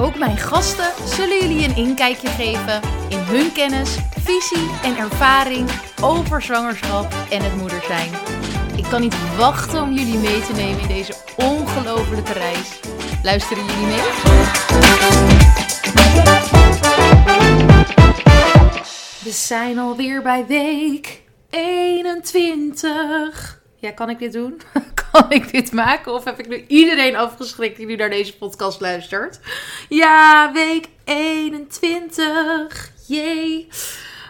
Ook 0.00 0.18
mijn 0.18 0.36
gasten 0.36 0.92
zullen 1.06 1.38
jullie 1.40 1.68
een 1.68 1.76
inkijkje 1.76 2.28
geven 2.28 2.80
in 3.08 3.18
hun 3.18 3.52
kennis, 3.52 3.96
visie 4.20 4.70
en 4.82 4.96
ervaring 4.96 5.70
over 6.02 6.42
zwangerschap 6.42 7.14
en 7.30 7.42
het 7.42 7.56
moeder 7.56 7.82
zijn. 7.82 8.10
Ik 8.76 8.84
kan 8.84 9.00
niet 9.00 9.36
wachten 9.36 9.82
om 9.82 9.92
jullie 9.92 10.18
mee 10.18 10.40
te 10.40 10.52
nemen 10.52 10.80
in 10.80 10.88
deze 10.88 11.14
ongelofelijke 11.36 12.32
reis. 12.32 12.80
Luisteren 13.22 13.64
jullie 13.64 13.86
mee? 13.86 14.00
We 19.22 19.30
zijn 19.30 19.78
alweer 19.78 20.22
bij 20.22 20.46
week 20.46 21.22
21. 21.50 23.60
Ja, 23.76 23.90
kan 23.90 24.10
ik 24.10 24.18
dit 24.18 24.32
doen? 24.32 24.60
Ik 25.28 25.52
dit 25.52 25.72
maken? 25.72 26.12
Of 26.12 26.24
heb 26.24 26.38
ik 26.38 26.48
nu 26.48 26.64
iedereen 26.68 27.16
afgeschrikt 27.16 27.76
die 27.76 27.86
nu 27.86 27.96
naar 27.96 28.10
deze 28.10 28.36
podcast 28.36 28.80
luistert? 28.80 29.40
Ja, 29.88 30.52
week 30.52 30.88
21. 31.04 32.92
Jee. 33.06 33.68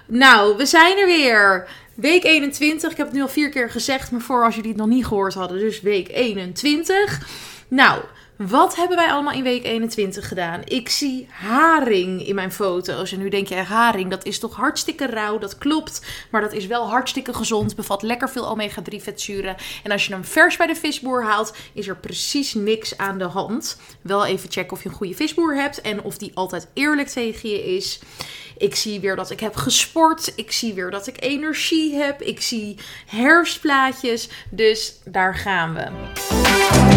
Nou, 0.06 0.56
we 0.56 0.66
zijn 0.66 0.98
er 0.98 1.06
weer. 1.06 1.68
Week 1.94 2.24
21. 2.24 2.90
Ik 2.90 2.96
heb 2.96 3.06
het 3.06 3.14
nu 3.16 3.22
al 3.22 3.28
vier 3.28 3.48
keer 3.48 3.70
gezegd, 3.70 4.10
maar 4.10 4.20
voor 4.20 4.44
als 4.44 4.54
jullie 4.54 4.70
het 4.70 4.78
nog 4.78 4.88
niet 4.88 5.06
gehoord 5.06 5.34
hadden. 5.34 5.58
Dus 5.58 5.80
week 5.80 6.08
21. 6.08 7.20
Nou, 7.68 8.02
wat 8.36 8.76
hebben 8.76 8.96
wij 8.96 9.10
allemaal 9.10 9.32
in 9.32 9.42
week 9.42 9.64
21 9.64 10.28
gedaan? 10.28 10.60
Ik 10.64 10.88
zie 10.88 11.26
haring 11.30 12.26
in 12.26 12.34
mijn 12.34 12.52
foto's. 12.52 13.12
En 13.12 13.18
nu 13.18 13.28
denk 13.28 13.46
je, 13.46 13.54
haring, 13.54 14.10
dat 14.10 14.24
is 14.24 14.38
toch 14.38 14.56
hartstikke 14.56 15.06
rauw. 15.06 15.38
Dat 15.38 15.58
klopt. 15.58 16.02
Maar 16.30 16.40
dat 16.40 16.52
is 16.52 16.66
wel 16.66 16.88
hartstikke 16.88 17.34
gezond. 17.34 17.76
Bevat 17.76 18.02
lekker 18.02 18.30
veel 18.30 18.48
omega-3 18.48 18.96
vetzuren. 19.02 19.56
En 19.82 19.90
als 19.90 20.06
je 20.06 20.12
hem 20.12 20.24
vers 20.24 20.56
bij 20.56 20.66
de 20.66 20.74
visboer 20.74 21.24
haalt, 21.24 21.56
is 21.72 21.88
er 21.88 21.96
precies 21.96 22.54
niks 22.54 22.98
aan 22.98 23.18
de 23.18 23.24
hand. 23.24 23.80
Wel 24.02 24.26
even 24.26 24.50
checken 24.50 24.72
of 24.72 24.82
je 24.82 24.88
een 24.88 24.94
goede 24.94 25.14
visboer 25.14 25.56
hebt. 25.56 25.80
En 25.80 26.02
of 26.02 26.18
die 26.18 26.30
altijd 26.34 26.68
eerlijk 26.74 27.08
tegen 27.08 27.48
je 27.48 27.76
is. 27.76 27.98
Ik 28.58 28.74
zie 28.74 29.00
weer 29.00 29.16
dat 29.16 29.30
ik 29.30 29.40
heb 29.40 29.56
gesport. 29.56 30.32
Ik 30.36 30.52
zie 30.52 30.74
weer 30.74 30.90
dat 30.90 31.06
ik 31.06 31.22
energie 31.22 31.94
heb. 31.94 32.22
Ik 32.22 32.42
zie 32.42 32.78
herfstplaatjes. 33.06 34.28
Dus 34.50 34.94
daar 35.04 35.34
gaan 35.34 35.74
we. 35.74 36.95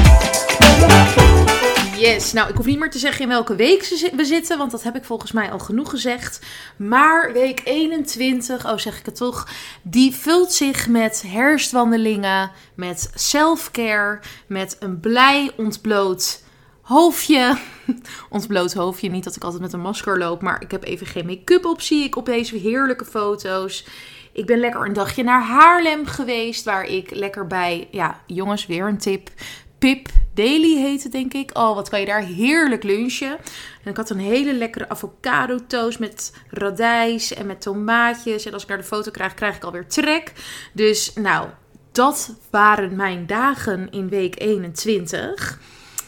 Yes, 2.00 2.34
nou 2.34 2.50
ik 2.50 2.56
hoef 2.56 2.66
niet 2.66 2.80
meer 2.80 2.90
te 2.90 3.00
zeggen 3.00 3.22
in 3.22 3.28
welke 3.28 3.56
week 3.56 4.12
we 4.16 4.26
zitten, 4.26 4.58
want 4.58 4.72
dat 4.72 4.84
heb 4.84 4.96
ik 4.96 5.04
volgens 5.04 5.32
mij 5.32 5.52
al 5.52 5.60
genoeg 5.60 5.90
gezegd. 5.90 6.46
Maar 6.78 7.34
week 7.34 7.62
21, 7.64 8.66
oh 8.66 8.78
zeg 8.78 9.00
ik 9.00 9.06
het 9.06 9.16
toch, 9.16 9.48
die 9.82 10.16
vult 10.16 10.54
zich 10.54 10.88
met 10.88 11.24
herfstwandelingen, 11.28 12.52
met 12.76 13.12
selfcare, 13.14 14.20
met 14.48 14.78
een 14.80 15.00
blij 15.00 15.52
ontbloot 15.58 16.44
hoofdje. 16.82 17.58
ontbloot 18.30 18.74
hoofdje, 18.74 19.10
niet 19.10 19.24
dat 19.24 19.36
ik 19.36 19.44
altijd 19.44 19.62
met 19.62 19.74
een 19.74 19.80
masker 19.80 20.18
loop, 20.18 20.42
maar 20.42 20.62
ik 20.62 20.72
heb 20.72 20.84
even 20.84 21.08
geen 21.08 21.26
make-up 21.26 21.66
op, 21.66 21.82
zie 21.82 22.04
ik 22.04 22.16
op 22.16 22.26
deze 22.26 22.56
heerlijke 22.56 23.06
foto's. 23.06 23.86
Ik 24.34 24.46
ben 24.46 24.60
lekker 24.60 24.86
een 24.86 24.94
dagje 24.94 25.24
naar 25.24 25.44
Haarlem 25.44 26.06
geweest, 26.06 26.66
waar 26.66 26.84
ik 26.84 27.16
lekker 27.16 27.48
bij, 27.48 27.88
ja 27.92 28.22
jongens, 28.26 28.66
weer 28.66 28.88
een 28.88 28.98
tip, 28.98 29.30
Pip 29.80 30.08
Daily 30.34 30.82
heet 30.82 31.04
het, 31.04 31.12
denk 31.12 31.34
ik. 31.34 31.58
Oh, 31.58 31.76
wat 31.76 31.90
kan 31.90 32.00
je 32.00 32.06
daar 32.06 32.24
heerlijk 32.24 32.84
lunchen. 32.84 33.38
En 33.84 33.92
ik 33.92 33.98
had 33.98 34.10
een 34.10 34.20
hele 34.20 34.54
lekkere 34.54 34.90
avocado 34.90 35.58
toast 35.68 36.00
met 36.00 36.34
radijs 36.50 37.34
en 37.34 37.46
met 37.46 37.62
tomaatjes. 37.62 38.46
En 38.46 38.54
als 38.54 38.64
ik 38.64 38.70
naar 38.70 38.78
de 38.78 38.84
foto 38.84 39.12
krijg, 39.12 39.34
krijg 39.34 39.56
ik 39.56 39.64
alweer 39.64 39.88
trek. 39.88 40.34
Dus 40.74 41.14
nou, 41.14 41.48
dat 41.92 42.36
waren 42.50 42.96
mijn 42.96 43.26
dagen 43.26 43.88
in 43.92 44.10
week 44.10 44.40
21. 44.40 45.60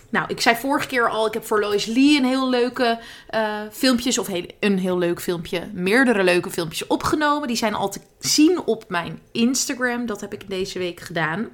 Nou, 0.09 0.25
ik 0.27 0.41
zei 0.41 0.55
vorige 0.55 0.87
keer 0.87 1.09
al, 1.09 1.27
ik 1.27 1.33
heb 1.33 1.45
voor 1.45 1.59
Lois 1.59 1.85
Lee 1.85 2.17
een 2.17 2.25
heel 2.25 2.49
leuke 2.49 2.99
uh, 3.35 3.59
filmpjes, 3.71 4.17
of 4.17 4.29
een 4.59 4.77
heel 4.77 4.97
leuk 4.97 5.21
filmpje, 5.21 5.69
meerdere 5.73 6.23
leuke 6.23 6.49
filmpjes 6.49 6.87
opgenomen. 6.87 7.47
Die 7.47 7.57
zijn 7.57 7.73
al 7.73 7.89
te 7.89 7.99
zien 8.19 8.61
op 8.65 8.85
mijn 8.87 9.19
Instagram. 9.31 10.05
Dat 10.05 10.21
heb 10.21 10.33
ik 10.33 10.49
deze 10.49 10.79
week 10.79 10.99
gedaan. 10.99 11.49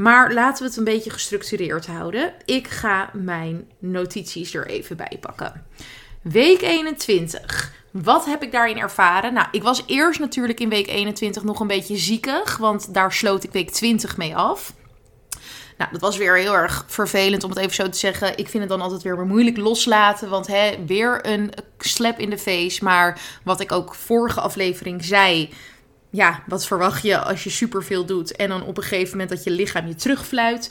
Maar 0.00 0.32
laten 0.32 0.62
we 0.62 0.68
het 0.68 0.78
een 0.78 0.84
beetje 0.84 1.10
gestructureerd 1.10 1.86
houden. 1.86 2.32
Ik 2.44 2.68
ga 2.68 3.10
mijn 3.12 3.70
notities 3.78 4.54
er 4.54 4.66
even 4.66 4.96
bij 4.96 5.16
pakken. 5.20 5.66
Week 6.22 6.60
21. 6.62 7.72
Wat 7.90 8.24
heb 8.24 8.42
ik 8.42 8.52
daarin 8.52 8.78
ervaren? 8.78 9.32
Nou, 9.32 9.46
ik 9.50 9.62
was 9.62 9.82
eerst 9.86 10.20
natuurlijk 10.20 10.60
in 10.60 10.68
week 10.68 10.86
21 10.86 11.42
nog 11.42 11.60
een 11.60 11.66
beetje 11.66 11.96
ziekig, 11.96 12.56
want 12.56 12.94
daar 12.94 13.12
sloot 13.12 13.44
ik 13.44 13.52
week 13.52 13.70
20 13.70 14.16
mee 14.16 14.36
af. 14.36 14.72
Nou, 15.78 15.92
dat 15.92 16.00
was 16.00 16.16
weer 16.16 16.36
heel 16.36 16.54
erg 16.54 16.84
vervelend 16.86 17.44
om 17.44 17.50
het 17.50 17.58
even 17.58 17.74
zo 17.74 17.88
te 17.88 17.98
zeggen. 17.98 18.38
Ik 18.38 18.48
vind 18.48 18.62
het 18.62 18.72
dan 18.72 18.80
altijd 18.80 19.02
weer 19.02 19.26
moeilijk 19.26 19.56
loslaten. 19.56 20.28
Want 20.28 20.46
hè, 20.46 20.84
weer 20.86 21.26
een 21.26 21.52
slap 21.78 22.18
in 22.18 22.30
de 22.30 22.38
face. 22.38 22.84
Maar 22.84 23.20
wat 23.44 23.60
ik 23.60 23.72
ook 23.72 23.94
vorige 23.94 24.40
aflevering 24.40 25.04
zei 25.04 25.50
ja, 26.10 26.42
wat 26.46 26.66
verwacht 26.66 27.02
je 27.02 27.18
als 27.18 27.44
je 27.44 27.50
superveel 27.50 28.04
doet 28.04 28.36
en 28.36 28.48
dan 28.48 28.62
op 28.62 28.76
een 28.76 28.82
gegeven 28.82 29.10
moment 29.10 29.28
dat 29.28 29.44
je 29.44 29.50
lichaam 29.50 29.86
je 29.86 29.94
terugfluit. 29.94 30.70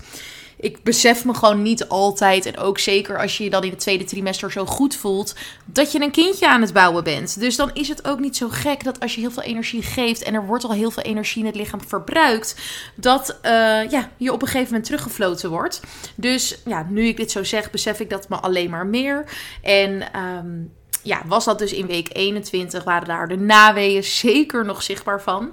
Ik 0.62 0.84
besef 0.84 1.26
me 1.26 1.34
gewoon 1.34 1.62
niet 1.62 1.88
altijd, 1.88 2.46
en 2.46 2.58
ook 2.58 2.80
zeker 2.80 3.20
als 3.20 3.38
je 3.38 3.44
je 3.44 3.50
dan 3.50 3.64
in 3.64 3.70
het 3.70 3.80
tweede 3.80 4.04
trimester 4.04 4.52
zo 4.52 4.66
goed 4.66 4.96
voelt, 4.96 5.36
dat 5.66 5.92
je 5.92 6.02
een 6.02 6.12
kindje 6.12 6.48
aan 6.48 6.62
het 6.62 6.74
bouwen 6.74 7.04
bent. 7.04 7.40
Dus 7.40 7.56
dan 7.56 7.72
is 7.74 7.88
het 7.88 8.08
ook 8.08 8.20
niet 8.20 8.38
zo 8.38 8.50
gek 8.50 8.84
dat 8.84 9.00
als 9.00 9.16
je 9.16 9.22
heel 9.22 9.32
veel 9.32 9.44
energie 9.44 9.82
geeft 9.82 10.24
en 10.24 10.34
er 10.34 10.46
wordt 10.46 10.64
al 10.64 10.72
heel 10.72 10.92
veel 10.92 11.04
energie 11.04 11.42
in 11.42 11.46
het 11.46 11.56
lichaam 11.56 11.82
verbruikt, 11.88 12.56
dat 12.96 13.38
uh, 13.44 13.52
ja, 13.90 14.10
je 14.18 14.34
op 14.34 14.42
een 14.42 14.48
gegeven 14.48 14.68
moment 14.68 14.86
teruggefloten 14.86 15.50
wordt. 15.50 15.82
Dus 16.16 16.62
ja, 16.66 16.88
nu 16.90 17.08
ik 17.08 17.18
dit 17.18 17.32
zo 17.32 17.44
zeg, 17.44 17.72
besef 17.72 18.00
ik 18.00 18.10
dat 18.10 18.30
me 18.30 18.36
alleen 18.36 18.70
maar 18.70 18.86
meer. 18.86 19.24
En 19.62 20.20
um, 20.20 20.72
ja, 21.04 21.22
was 21.26 21.46
dat 21.46 21.60
dus 21.60 21.74
in 21.74 21.88
week 21.88 22.10
21, 22.12 22.84
waren 22.84 23.08
daar 23.08 23.28
de 23.28 23.38
naweeën 23.38 24.04
zeker 24.04 24.66
nog 24.66 24.84
zichtbaar 24.84 25.22
van. 25.22 25.52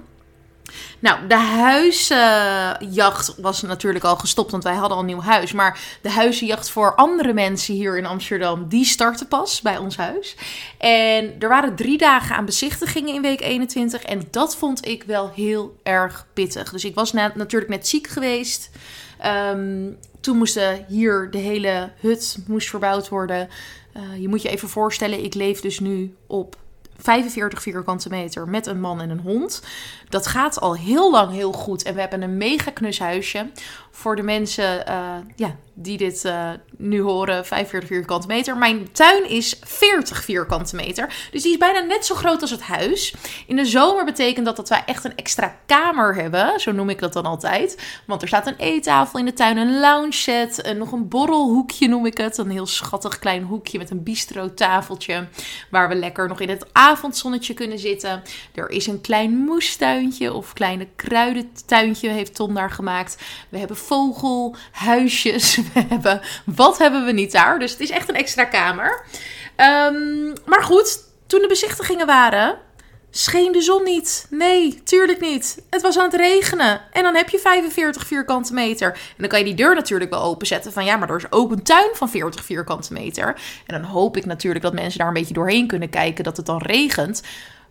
Nou, 0.99 1.27
de 1.27 1.35
huisjacht 1.35 3.35
was 3.37 3.61
natuurlijk 3.61 4.05
al 4.05 4.15
gestopt, 4.15 4.51
want 4.51 4.63
wij 4.63 4.73
hadden 4.73 4.91
al 4.91 4.99
een 4.99 5.05
nieuw 5.05 5.21
huis. 5.21 5.51
Maar 5.51 5.79
de 6.01 6.09
huizenjacht 6.09 6.69
voor 6.69 6.95
andere 6.95 7.33
mensen 7.33 7.73
hier 7.73 7.97
in 7.97 8.05
Amsterdam, 8.05 8.67
die 8.67 8.85
startte 8.85 9.25
pas 9.25 9.61
bij 9.61 9.77
ons 9.77 9.97
huis. 9.97 10.35
En 10.77 11.35
er 11.39 11.49
waren 11.49 11.75
drie 11.75 11.97
dagen 11.97 12.35
aan 12.35 12.45
bezichtigingen 12.45 13.13
in 13.13 13.21
week 13.21 13.41
21. 13.41 14.03
En 14.03 14.27
dat 14.31 14.55
vond 14.55 14.87
ik 14.87 15.03
wel 15.03 15.31
heel 15.35 15.77
erg 15.83 16.25
pittig. 16.33 16.71
Dus 16.71 16.85
ik 16.85 16.95
was 16.95 17.13
natuurlijk 17.13 17.71
net 17.71 17.87
ziek 17.87 18.07
geweest. 18.07 18.69
Um, 19.25 19.97
toen 20.19 20.37
moest 20.37 20.59
hier 20.87 21.31
de 21.31 21.37
hele 21.37 21.91
hut 21.99 22.37
moest 22.47 22.69
verbouwd 22.69 23.09
worden. 23.09 23.49
Uh, 23.97 24.21
je 24.21 24.27
moet 24.27 24.41
je 24.41 24.49
even 24.49 24.69
voorstellen, 24.69 25.23
ik 25.23 25.33
leef 25.33 25.61
dus 25.61 25.79
nu 25.79 26.15
op 26.27 26.55
45 26.97 27.61
vierkante 27.61 28.09
meter 28.09 28.47
met 28.47 28.65
een 28.65 28.79
man 28.79 29.01
en 29.01 29.09
een 29.09 29.19
hond. 29.19 29.63
Dat 30.09 30.27
gaat 30.27 30.59
al 30.59 30.75
heel 30.75 31.11
lang 31.11 31.31
heel 31.31 31.51
goed. 31.51 31.83
En 31.83 31.93
we 31.93 31.99
hebben 31.99 32.21
een 32.21 32.37
mega 32.37 32.71
knus 32.71 32.99
huisje. 32.99 33.49
Voor 33.97 34.15
de 34.15 34.23
mensen 34.23 34.83
uh, 34.89 35.15
ja, 35.35 35.55
die 35.79 35.97
dit 35.97 36.23
uh, 36.25 36.49
nu 36.77 37.01
horen, 37.01 37.45
45 37.45 37.89
vierkante 37.89 38.27
meter. 38.27 38.57
Mijn 38.57 38.91
tuin 38.91 39.29
is 39.29 39.59
40 39.63 40.23
vierkante 40.23 40.75
meter. 40.75 41.27
Dus 41.31 41.43
die 41.43 41.51
is 41.51 41.57
bijna 41.57 41.79
net 41.79 42.05
zo 42.05 42.15
groot 42.15 42.41
als 42.41 42.51
het 42.51 42.61
huis. 42.61 43.15
In 43.47 43.55
de 43.55 43.65
zomer 43.65 44.05
betekent 44.05 44.45
dat 44.45 44.55
dat 44.55 44.69
wij 44.69 44.83
echt 44.85 45.03
een 45.03 45.15
extra 45.15 45.55
kamer 45.65 46.15
hebben. 46.15 46.59
Zo 46.59 46.71
noem 46.71 46.89
ik 46.89 46.99
dat 46.99 47.13
dan 47.13 47.25
altijd. 47.25 48.01
Want 48.05 48.21
er 48.21 48.27
staat 48.27 48.47
een 48.47 48.57
eettafel 48.57 49.19
in 49.19 49.25
de 49.25 49.33
tuin, 49.33 49.57
een 49.57 49.79
lounge 49.79 50.13
set. 50.13 50.61
En 50.61 50.77
nog 50.77 50.91
een 50.91 51.07
borrelhoekje 51.07 51.87
noem 51.87 52.05
ik 52.05 52.17
het. 52.17 52.37
Een 52.37 52.51
heel 52.51 52.65
schattig 52.65 53.19
klein 53.19 53.43
hoekje 53.43 53.77
met 53.77 53.89
een 53.89 54.03
bistro 54.03 54.53
tafeltje. 54.53 55.27
Waar 55.69 55.89
we 55.89 55.95
lekker 55.95 56.27
nog 56.27 56.39
in 56.39 56.49
het 56.49 56.65
avondzonnetje 56.71 57.53
kunnen 57.53 57.79
zitten. 57.79 58.21
Er 58.53 58.69
is 58.69 58.87
een 58.87 59.01
klein 59.01 59.31
moestuintje 59.31 60.33
of 60.33 60.53
kleine 60.53 60.87
kruidentuintje 60.95 62.09
heeft 62.09 62.35
Tom 62.35 62.53
daar 62.53 62.71
gemaakt. 62.71 63.17
We 63.49 63.57
hebben 63.57 63.77
vogelhuisjes. 63.87 65.59
Hebben, 65.89 66.21
wat 66.45 66.77
hebben 66.77 67.05
we 67.05 67.11
niet 67.11 67.31
daar? 67.31 67.59
Dus 67.59 67.71
het 67.71 67.79
is 67.79 67.89
echt 67.89 68.09
een 68.09 68.15
extra 68.15 68.43
kamer. 68.43 69.05
Um, 69.57 70.33
maar 70.45 70.63
goed, 70.63 70.99
toen 71.27 71.41
de 71.41 71.47
bezichtigingen 71.47 72.05
waren, 72.05 72.57
scheen 73.11 73.51
de 73.51 73.61
zon 73.61 73.83
niet. 73.83 74.27
Nee, 74.29 74.83
tuurlijk 74.83 75.19
niet. 75.19 75.61
Het 75.69 75.81
was 75.81 75.97
aan 75.97 76.03
het 76.03 76.15
regenen. 76.15 76.81
En 76.91 77.03
dan 77.03 77.15
heb 77.15 77.29
je 77.29 77.39
45 77.39 78.07
vierkante 78.07 78.53
meter. 78.53 78.91
En 78.91 78.97
dan 79.17 79.27
kan 79.27 79.39
je 79.39 79.45
die 79.45 79.55
deur 79.55 79.75
natuurlijk 79.75 80.09
wel 80.09 80.23
openzetten. 80.23 80.71
Van 80.71 80.85
ja, 80.85 80.97
maar 80.97 81.09
er 81.09 81.15
is 81.15 81.31
ook 81.31 81.51
een 81.51 81.63
tuin 81.63 81.89
van 81.93 82.09
40 82.09 82.45
vierkante 82.45 82.93
meter. 82.93 83.41
En 83.65 83.81
dan 83.81 83.89
hoop 83.89 84.17
ik 84.17 84.25
natuurlijk 84.25 84.63
dat 84.63 84.73
mensen 84.73 84.99
daar 84.99 85.07
een 85.07 85.13
beetje 85.13 85.33
doorheen 85.33 85.67
kunnen 85.67 85.89
kijken. 85.89 86.23
Dat 86.23 86.37
het 86.37 86.45
dan 86.45 86.61
regent. 86.61 87.21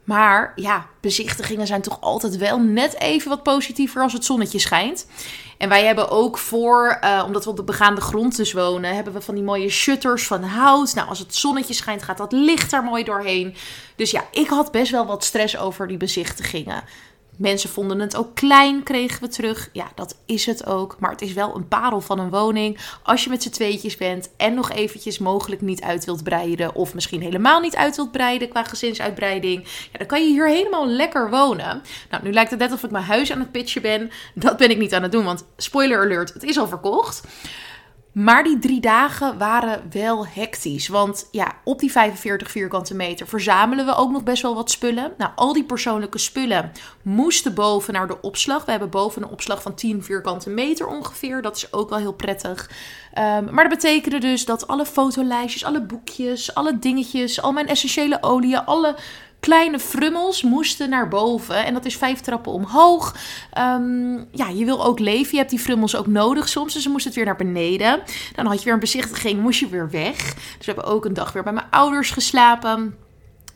Maar 0.06 0.52
ja, 0.54 0.86
bezichtigingen 1.00 1.66
zijn 1.66 1.82
toch 1.82 2.00
altijd 2.00 2.36
wel 2.36 2.58
net 2.60 3.00
even 3.00 3.28
wat 3.28 3.42
positiever 3.42 4.02
als 4.02 4.12
het 4.12 4.24
zonnetje 4.24 4.58
schijnt. 4.58 5.06
En 5.58 5.68
wij 5.68 5.84
hebben 5.84 6.10
ook 6.10 6.38
voor, 6.38 6.98
uh, 7.04 7.22
omdat 7.26 7.44
we 7.44 7.50
op 7.50 7.56
de 7.56 7.64
begaande 7.64 8.00
grond 8.00 8.36
dus 8.36 8.52
wonen, 8.52 8.94
hebben 8.94 9.12
we 9.12 9.20
van 9.20 9.34
die 9.34 9.44
mooie 9.44 9.70
shutters 9.70 10.26
van 10.26 10.42
hout. 10.42 10.94
Nou, 10.94 11.08
als 11.08 11.18
het 11.18 11.34
zonnetje 11.34 11.74
schijnt, 11.74 12.02
gaat 12.02 12.18
dat 12.18 12.32
licht 12.32 12.70
daar 12.70 12.84
mooi 12.84 13.04
doorheen. 13.04 13.54
Dus 13.96 14.10
ja, 14.10 14.24
ik 14.30 14.48
had 14.48 14.72
best 14.72 14.90
wel 14.90 15.06
wat 15.06 15.24
stress 15.24 15.56
over 15.56 15.88
die 15.88 15.96
bezichtigingen. 15.96 16.84
Mensen 17.36 17.70
vonden 17.70 18.00
het 18.00 18.16
ook 18.16 18.34
klein, 18.34 18.82
kregen 18.82 19.20
we 19.20 19.28
terug. 19.28 19.68
Ja, 19.72 19.88
dat 19.94 20.16
is 20.26 20.46
het 20.46 20.66
ook. 20.66 20.96
Maar 20.98 21.10
het 21.10 21.22
is 21.22 21.32
wel 21.32 21.56
een 21.56 21.68
parel 21.68 22.00
van 22.00 22.18
een 22.18 22.30
woning. 22.30 22.78
Als 23.02 23.24
je 23.24 23.30
met 23.30 23.42
z'n 23.42 23.50
tweetjes 23.50 23.96
bent 23.96 24.30
en 24.36 24.54
nog 24.54 24.70
eventjes 24.70 25.18
mogelijk 25.18 25.60
niet 25.60 25.82
uit 25.82 26.04
wilt 26.04 26.22
breiden. 26.22 26.74
Of 26.74 26.94
misschien 26.94 27.20
helemaal 27.20 27.60
niet 27.60 27.76
uit 27.76 27.96
wilt 27.96 28.10
breiden 28.10 28.48
qua 28.48 28.64
gezinsuitbreiding. 28.64 29.62
Ja, 29.92 29.98
dan 29.98 30.06
kan 30.06 30.22
je 30.22 30.32
hier 30.32 30.48
helemaal 30.48 30.88
lekker 30.88 31.30
wonen. 31.30 31.82
Nou, 32.10 32.22
nu 32.22 32.32
lijkt 32.32 32.50
het 32.50 32.58
net 32.60 32.72
of 32.72 32.82
ik 32.82 32.90
mijn 32.90 33.04
huis 33.04 33.32
aan 33.32 33.40
het 33.40 33.52
pitchen 33.52 33.82
ben. 33.82 34.10
Dat 34.34 34.56
ben 34.56 34.70
ik 34.70 34.78
niet 34.78 34.94
aan 34.94 35.02
het 35.02 35.12
doen, 35.12 35.24
want 35.24 35.44
spoiler 35.56 36.04
alert, 36.04 36.34
het 36.34 36.42
is 36.42 36.58
al 36.58 36.68
verkocht. 36.68 37.22
Maar 38.16 38.44
die 38.44 38.58
drie 38.58 38.80
dagen 38.80 39.38
waren 39.38 39.82
wel 39.90 40.26
hectisch. 40.26 40.88
Want 40.88 41.28
ja, 41.30 41.52
op 41.64 41.78
die 41.78 41.90
45 41.90 42.50
vierkante 42.50 42.94
meter 42.94 43.26
verzamelen 43.26 43.86
we 43.86 43.94
ook 43.94 44.10
nog 44.10 44.22
best 44.22 44.42
wel 44.42 44.54
wat 44.54 44.70
spullen. 44.70 45.12
Nou, 45.18 45.30
al 45.34 45.52
die 45.52 45.64
persoonlijke 45.64 46.18
spullen 46.18 46.72
moesten 47.02 47.54
boven 47.54 47.92
naar 47.92 48.06
de 48.06 48.20
opslag. 48.20 48.64
We 48.64 48.70
hebben 48.70 48.90
boven 48.90 49.22
een 49.22 49.28
opslag 49.28 49.62
van 49.62 49.74
10 49.74 50.02
vierkante 50.02 50.50
meter 50.50 50.86
ongeveer. 50.86 51.42
Dat 51.42 51.56
is 51.56 51.72
ook 51.72 51.88
wel 51.88 51.98
heel 51.98 52.12
prettig. 52.12 52.70
Um, 53.18 53.54
maar 53.54 53.68
dat 53.68 53.78
betekende 53.78 54.18
dus 54.18 54.44
dat 54.44 54.66
alle 54.66 54.86
fotolijstjes, 54.86 55.64
alle 55.64 55.82
boekjes, 55.82 56.54
alle 56.54 56.78
dingetjes, 56.78 57.42
al 57.42 57.52
mijn 57.52 57.68
essentiële 57.68 58.22
oliën, 58.22 58.64
alle 58.64 58.96
kleine 59.46 59.78
frummels 59.78 60.42
moesten 60.42 60.88
naar 60.88 61.08
boven. 61.08 61.64
En 61.64 61.74
dat 61.74 61.84
is 61.84 61.96
vijf 61.96 62.20
trappen 62.20 62.52
omhoog. 62.52 63.16
Um, 63.58 64.28
ja, 64.32 64.48
je 64.48 64.64
wil 64.64 64.84
ook 64.84 64.98
leven. 64.98 65.30
Je 65.30 65.36
hebt 65.36 65.50
die 65.50 65.58
frummels 65.58 65.96
ook 65.96 66.06
nodig 66.06 66.48
soms. 66.48 66.72
Dus 66.72 66.82
ze 66.82 66.88
moesten 66.88 67.06
het 67.06 67.16
weer 67.16 67.26
naar 67.26 67.36
beneden. 67.36 68.02
Dan 68.34 68.46
had 68.46 68.58
je 68.58 68.64
weer 68.64 68.74
een 68.74 68.80
bezichtiging, 68.80 69.40
moest 69.40 69.60
je 69.60 69.68
weer 69.68 69.90
weg. 69.90 70.34
Dus 70.34 70.66
we 70.66 70.72
hebben 70.72 70.84
ook 70.84 71.04
een 71.04 71.14
dag 71.14 71.32
weer 71.32 71.42
bij 71.42 71.52
mijn 71.52 71.70
ouders 71.70 72.10
geslapen. 72.10 72.96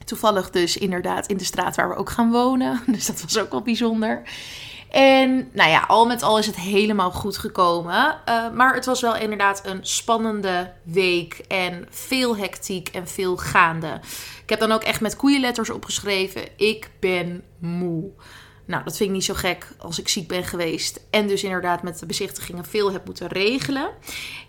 Toevallig 0.05 0.51
dus 0.51 0.77
inderdaad 0.77 1.27
in 1.27 1.37
de 1.37 1.45
straat 1.45 1.77
waar 1.77 1.89
we 1.89 1.95
ook 1.95 2.11
gaan 2.11 2.31
wonen. 2.31 2.81
Dus 2.95 3.07
dat 3.07 3.23
was 3.23 3.39
ook 3.39 3.51
wel 3.51 3.63
bijzonder. 3.63 4.23
En 4.91 5.49
nou 5.53 5.71
ja, 5.71 5.85
al 5.87 6.07
met 6.07 6.23
al 6.23 6.39
is 6.39 6.47
het 6.47 6.57
helemaal 6.57 7.11
goed 7.11 7.39
gekomen. 7.39 8.19
Uh, 8.29 8.51
maar 8.51 8.75
het 8.75 8.85
was 8.85 9.01
wel 9.01 9.17
inderdaad 9.17 9.67
een 9.67 9.79
spannende 9.83 10.73
week 10.83 11.45
en 11.49 11.87
veel 11.91 12.37
hectiek 12.37 12.89
en 12.89 13.09
veel 13.09 13.37
gaande. 13.37 14.01
Ik 14.43 14.51
heb 14.51 14.61
dan 14.61 14.73
ook 14.73 14.83
echt 14.83 15.01
met 15.01 15.17
koeienletters 15.17 15.71
opgeschreven: 15.71 16.43
Ik 16.57 16.91
ben 17.01 17.43
moe. 17.59 18.11
Nou, 18.65 18.85
dat 18.85 18.97
vind 18.97 19.09
ik 19.09 19.15
niet 19.15 19.25
zo 19.25 19.35
gek 19.35 19.69
als 19.79 19.99
ik 19.99 20.09
ziek 20.09 20.29
ben 20.29 20.45
geweest. 20.45 21.01
En 21.11 21.29
dus 21.29 21.45
inderdaad 21.45 21.83
met 21.83 21.99
de 21.99 22.07
bezichtigingen 22.07 22.65
veel 22.65 22.93
heb 22.93 23.05
moeten 23.05 23.29
regelen. 23.29 23.91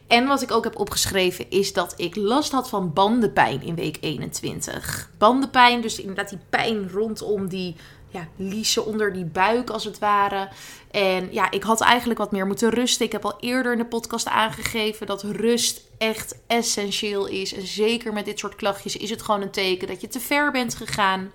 En 0.08 0.28
wat 0.28 0.42
ik 0.42 0.52
ook 0.52 0.64
heb 0.64 0.80
opgeschreven 0.80 1.50
is 1.50 1.74
dat 1.74 1.94
ik 1.98 2.16
last 2.16 2.52
had 2.52 2.70
van 2.70 2.94
bandenpijn 2.94 3.62
in 3.62 3.76
week 3.76 3.98
21. 4.00 5.10
Bandenpijn, 5.18 5.82
dus 5.82 6.00
inderdaad 6.00 6.30
die 6.30 6.40
pijn 6.50 6.90
rondom 6.90 7.48
die 7.48 7.76
ja, 8.12 8.28
liezen 8.36 8.86
onder 8.86 9.14
die 9.14 9.26
buik 9.26 9.70
als 9.70 9.84
het 9.84 10.00
ware. 10.00 10.50
En 10.92 11.28
ja, 11.32 11.52
ik 11.52 11.64
had 11.64 11.82
eigenlijk 11.82 12.20
wat 12.20 12.32
meer 12.32 12.48
moeten 12.48 12.70
rusten. 12.70 13.06
Ik 13.06 13.12
heb 13.12 13.26
al 13.26 13.38
eerder 13.40 13.72
in 13.72 13.78
de 13.78 13.86
podcast 13.86 14.28
aangegeven 14.28 15.08
dat 15.08 15.24
rust 15.24 15.82
echt 15.98 16.40
essentieel 16.48 17.28
is. 17.28 17.54
En 17.54 17.68
zeker 17.68 18.14
met 18.14 18.26
dit 18.26 18.40
soort 18.40 18.56
klachtjes 18.56 18.98
is 18.98 19.10
het 19.10 19.22
gewoon 19.22 19.42
een 19.42 19.52
teken 19.52 19.88
dat 19.88 20.02
je 20.02 20.08
te 20.08 20.20
ver 20.20 20.52
bent 20.52 20.76
gegaan. 20.76 21.32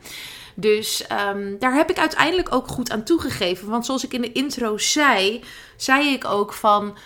Dus 0.55 1.05
um, 1.29 1.59
daar 1.59 1.75
heb 1.75 1.91
ik 1.91 1.99
uiteindelijk 1.99 2.55
ook 2.55 2.69
goed 2.69 2.91
aan 2.91 3.05
toegegeven. 3.05 3.69
Want 3.69 3.87
zoals 3.87 4.05
ik 4.05 4.13
in 4.13 4.21
de 4.21 4.33
intro 4.33 4.79
zei, 4.79 5.45
zei 5.77 6.09
ik 6.09 6.25
ook 6.25 6.53
van 6.53 6.97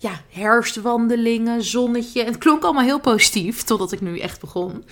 ja, 0.00 0.20
herfstwandelingen, 0.28 1.62
zonnetje. 1.62 2.24
Het 2.24 2.38
klonk 2.38 2.62
allemaal 2.62 2.82
heel 2.82 3.00
positief, 3.00 3.62
totdat 3.62 3.92
ik 3.92 4.00
nu 4.00 4.18
echt 4.18 4.40
begon. 4.40 4.84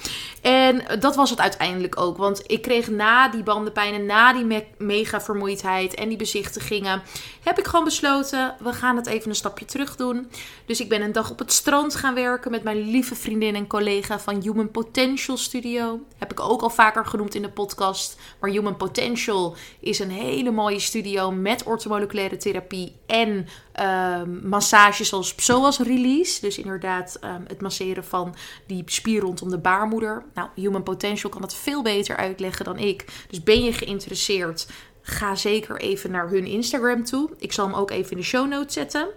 En 0.42 1.00
dat 1.00 1.16
was 1.16 1.30
het 1.30 1.40
uiteindelijk 1.40 2.00
ook. 2.00 2.16
Want 2.16 2.42
ik 2.46 2.62
kreeg 2.62 2.90
na 2.90 3.28
die 3.28 3.42
bandenpijn 3.42 3.94
en 3.94 4.06
na 4.06 4.32
die 4.32 4.44
me 4.44 4.64
mega 4.78 5.20
vermoeidheid 5.20 5.94
en 5.94 6.08
die 6.08 6.18
bezichtigingen, 6.18 7.02
heb 7.42 7.58
ik 7.58 7.66
gewoon 7.66 7.84
besloten, 7.84 8.54
we 8.58 8.72
gaan 8.72 8.96
het 8.96 9.06
even 9.06 9.28
een 9.28 9.36
stapje 9.36 9.64
terug 9.64 9.96
doen. 9.96 10.30
Dus 10.66 10.80
ik 10.80 10.88
ben 10.88 11.02
een 11.02 11.12
dag 11.12 11.30
op 11.30 11.38
het 11.38 11.52
strand 11.52 11.94
gaan 11.94 12.14
werken 12.14 12.50
met 12.50 12.62
mijn 12.62 12.90
lieve 12.90 13.14
vriendin 13.14 13.54
en 13.54 13.66
collega 13.66 14.18
van 14.18 14.42
Human 14.42 14.70
Potential 14.70 15.36
Studio. 15.36 16.00
Heb 16.16 16.30
ik 16.30 16.40
ook 16.40 16.62
al 16.62 16.70
vaker 16.70 17.06
genoemd 17.06 17.34
in 17.34 17.42
de 17.42 17.50
podcast. 17.50 18.16
Maar 18.40 18.50
Human 18.50 18.76
Potential 18.76 19.56
is 19.80 19.98
een 19.98 20.10
hele 20.10 20.50
mooie 20.50 20.80
studio 20.80 21.30
met 21.30 21.62
orthomoleculaire 21.62 22.36
therapie 22.36 22.96
en 23.06 23.48
um, 23.80 24.40
massages 24.48 25.08
zoals 25.08 25.34
psoas 25.34 25.78
release. 25.78 26.40
Dus 26.40 26.58
inderdaad 26.58 27.18
um, 27.24 27.44
het 27.46 27.60
masseren 27.60 28.04
van 28.04 28.34
die 28.66 28.82
spier 28.86 29.20
rondom 29.20 29.50
de 29.50 29.58
baarmoeder. 29.58 30.24
Nou, 30.34 30.48
Human 30.54 30.82
Potential 30.82 31.30
kan 31.30 31.40
dat 31.40 31.54
veel 31.54 31.82
beter 31.82 32.16
uitleggen 32.16 32.64
dan 32.64 32.78
ik. 32.78 33.04
Dus 33.28 33.42
ben 33.42 33.64
je 33.64 33.72
geïnteresseerd? 33.72 34.66
Ga 35.02 35.34
zeker 35.34 35.80
even 35.80 36.10
naar 36.10 36.28
hun 36.28 36.46
Instagram 36.46 37.04
toe. 37.04 37.30
Ik 37.38 37.52
zal 37.52 37.66
hem 37.66 37.74
ook 37.74 37.90
even 37.90 38.10
in 38.10 38.16
de 38.16 38.22
show 38.22 38.48
notes 38.48 38.74
zetten. 38.74 39.08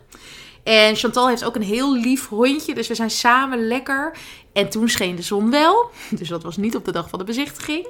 En 0.63 0.95
Chantal 0.95 1.27
heeft 1.27 1.43
ook 1.43 1.55
een 1.55 1.61
heel 1.61 1.95
lief 1.95 2.27
hondje. 2.27 2.73
Dus 2.73 2.87
we 2.87 2.95
zijn 2.95 3.09
samen 3.09 3.67
lekker. 3.67 4.17
En 4.53 4.69
toen 4.69 4.89
scheen 4.89 5.15
de 5.15 5.21
zon 5.21 5.51
wel. 5.51 5.89
Dus 6.19 6.27
dat 6.27 6.43
was 6.43 6.57
niet 6.57 6.75
op 6.75 6.85
de 6.85 6.91
dag 6.91 7.09
van 7.09 7.19
de 7.19 7.25
bezichtiging. 7.25 7.87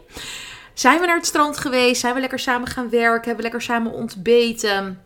Zijn 0.73 0.99
we 0.99 1.05
naar 1.05 1.15
het 1.15 1.25
strand 1.25 1.57
geweest? 1.57 2.01
Zijn 2.01 2.13
we 2.13 2.19
lekker 2.19 2.39
samen 2.39 2.67
gaan 2.67 2.89
werken? 2.89 3.25
Hebben 3.25 3.35
we 3.35 3.41
lekker 3.41 3.61
samen 3.61 3.91
ontbeten? 3.91 5.03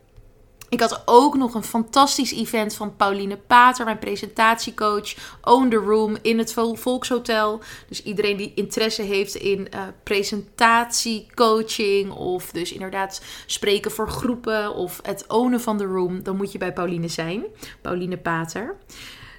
Ik 0.73 0.79
had 0.79 1.01
ook 1.05 1.35
nog 1.35 1.53
een 1.53 1.63
fantastisch 1.63 2.31
event 2.31 2.75
van 2.75 2.95
Pauline 2.95 3.37
Pater, 3.37 3.85
mijn 3.85 3.99
presentatiecoach. 3.99 5.13
Own 5.41 5.69
the 5.69 5.75
Room 5.75 6.17
in 6.21 6.37
het 6.37 6.53
Volkshotel. 6.73 7.61
Dus 7.87 8.03
iedereen 8.03 8.37
die 8.37 8.51
interesse 8.55 9.01
heeft 9.01 9.35
in 9.35 9.67
uh, 9.73 9.81
presentatiecoaching. 10.03 12.11
Of 12.11 12.51
dus 12.51 12.71
inderdaad 12.71 13.21
spreken 13.45 13.91
voor 13.91 14.09
groepen. 14.09 14.75
Of 14.75 14.99
het 15.03 15.25
ownen 15.27 15.61
van 15.61 15.77
de 15.77 15.85
room. 15.85 16.23
Dan 16.23 16.35
moet 16.35 16.51
je 16.51 16.57
bij 16.57 16.73
Pauline 16.73 17.07
zijn. 17.07 17.43
Pauline 17.81 18.17
Pater. 18.17 18.75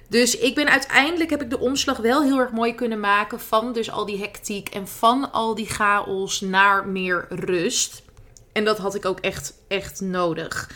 Dus 0.09 0.37
ik 0.37 0.55
ben 0.55 0.69
uiteindelijk 0.69 1.29
heb 1.29 1.41
ik 1.41 1.49
de 1.49 1.59
omslag 1.59 1.97
wel 1.97 2.23
heel 2.23 2.39
erg 2.39 2.51
mooi 2.51 2.75
kunnen 2.75 2.99
maken 2.99 3.39
van 3.39 3.73
dus 3.73 3.91
al 3.91 4.05
die 4.05 4.19
hectiek 4.19 4.69
en 4.69 4.87
van 4.87 5.31
al 5.31 5.55
die 5.55 5.67
chaos 5.67 6.41
naar 6.41 6.87
meer 6.87 7.25
rust. 7.29 8.03
En 8.51 8.65
dat 8.65 8.77
had 8.77 8.95
ik 8.95 9.05
ook 9.05 9.19
echt, 9.19 9.53
echt 9.67 10.01
nodig. 10.01 10.69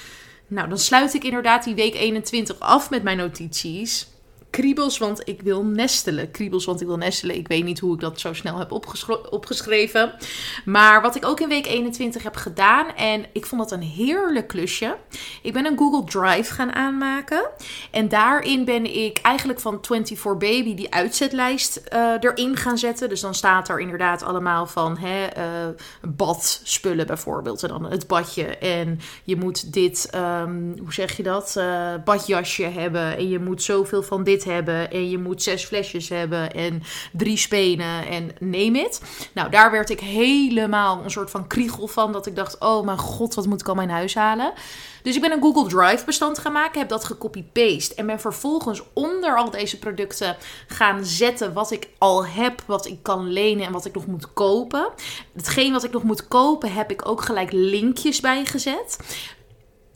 Nou, 0.49 0.69
dan 0.69 0.77
sluit 0.77 1.13
ik 1.13 1.23
inderdaad 1.23 1.63
die 1.63 1.75
week 1.75 1.95
21 1.95 2.59
af 2.59 2.89
met 2.89 3.03
mijn 3.03 3.17
notities 3.17 4.07
kriebels, 4.49 4.97
want 4.97 5.21
ik 5.27 5.41
wil 5.41 5.63
nestelen. 5.63 6.31
Kriebels, 6.31 6.65
want 6.65 6.81
ik 6.81 6.87
wil 6.87 6.97
nestelen. 6.97 7.35
Ik 7.35 7.47
weet 7.47 7.63
niet 7.63 7.79
hoe 7.79 7.93
ik 7.93 7.99
dat 7.99 8.19
zo 8.19 8.33
snel 8.33 8.57
heb 8.57 8.71
opgeschreven. 9.29 10.13
Maar 10.65 11.01
wat 11.01 11.15
ik 11.15 11.25
ook 11.25 11.39
in 11.39 11.49
week 11.49 11.65
21 11.65 12.23
heb 12.23 12.35
gedaan, 12.35 12.95
en 12.95 13.25
ik 13.33 13.45
vond 13.45 13.61
dat 13.61 13.71
een 13.71 13.87
heerlijk 13.87 14.47
klusje. 14.47 14.97
Ik 15.41 15.53
ben 15.53 15.65
een 15.65 15.77
Google 15.77 16.03
Drive 16.03 16.53
gaan 16.53 16.73
aanmaken. 16.73 17.49
En 17.91 18.07
daarin 18.07 18.65
ben 18.65 18.95
ik 18.95 19.19
eigenlijk 19.21 19.59
van 19.59 19.77
24 19.81 20.37
Baby 20.37 20.75
die 20.75 20.93
uitzetlijst 20.93 21.81
uh, 21.93 22.13
erin 22.19 22.55
gaan 22.55 22.77
zetten. 22.77 23.09
Dus 23.09 23.21
dan 23.21 23.35
staat 23.35 23.69
er 23.69 23.79
inderdaad 23.79 24.23
allemaal 24.23 24.67
van 24.67 24.97
hè, 24.97 25.37
uh, 25.37 25.75
badspullen 26.01 27.07
bijvoorbeeld. 27.07 27.63
En 27.63 27.69
dan 27.69 27.85
het 27.85 28.07
badje. 28.07 28.57
En 28.57 28.99
je 29.23 29.35
moet 29.35 29.73
dit, 29.73 30.09
um, 30.15 30.73
hoe 30.79 30.93
zeg 30.93 31.17
je 31.17 31.23
dat? 31.23 31.55
Uh, 31.57 31.93
badjasje 32.05 32.63
hebben. 32.63 33.17
En 33.17 33.29
je 33.29 33.39
moet 33.39 33.63
zoveel 33.63 34.03
van 34.03 34.23
dit 34.23 34.38
hebben 34.43 34.91
en 34.91 35.09
je 35.09 35.17
moet 35.17 35.43
zes 35.43 35.65
flesjes 35.65 36.09
hebben 36.09 36.51
en 36.51 36.83
drie 37.11 37.37
spenen 37.37 38.07
en 38.07 38.31
neem 38.39 38.75
het. 38.75 39.01
Nou, 39.33 39.49
daar 39.49 39.71
werd 39.71 39.89
ik 39.89 39.99
helemaal 39.99 41.03
een 41.03 41.11
soort 41.11 41.29
van 41.29 41.47
kriegel 41.47 41.87
van 41.87 42.11
dat 42.11 42.25
ik 42.25 42.35
dacht, 42.35 42.59
oh 42.59 42.85
mijn 42.85 42.97
god, 42.97 43.33
wat 43.33 43.45
moet 43.45 43.61
ik 43.61 43.67
al 43.67 43.75
mijn 43.75 43.89
huis 43.89 44.15
halen? 44.15 44.53
Dus 45.01 45.15
ik 45.15 45.21
ben 45.21 45.31
een 45.31 45.41
Google 45.41 45.67
Drive 45.67 46.05
bestand 46.05 46.39
gaan 46.39 46.51
maken, 46.51 46.79
heb 46.79 46.89
dat 46.89 47.05
gecopy-paste 47.05 47.95
en 47.95 48.05
ben 48.05 48.19
vervolgens 48.19 48.83
onder 48.93 49.37
al 49.37 49.51
deze 49.51 49.79
producten 49.79 50.37
gaan 50.67 51.05
zetten 51.05 51.53
wat 51.53 51.71
ik 51.71 51.87
al 51.97 52.25
heb, 52.25 52.61
wat 52.65 52.85
ik 52.85 53.03
kan 53.03 53.27
lenen 53.27 53.65
en 53.65 53.71
wat 53.71 53.85
ik 53.85 53.93
nog 53.93 54.05
moet 54.05 54.33
kopen. 54.33 54.89
Hetgeen 55.33 55.71
wat 55.71 55.83
ik 55.83 55.91
nog 55.91 56.03
moet 56.03 56.27
kopen 56.27 56.73
heb 56.73 56.91
ik 56.91 57.07
ook 57.07 57.21
gelijk 57.21 57.51
linkjes 57.51 58.19
bij 58.19 58.45
gezet 58.45 58.97